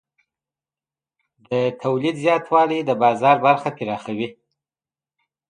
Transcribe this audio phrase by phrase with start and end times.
[1.47, 1.49] د
[1.83, 4.27] تولید زیاتوالی د بازار برخه پراخوي.